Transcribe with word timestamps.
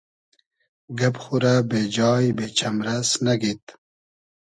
گئب 0.99 1.15
خورۂ 1.23 1.53
بې 1.69 1.81
جای, 1.95 2.25
بې 2.37 2.45
چئمرئس 2.57 3.09
نئگید 3.25 3.63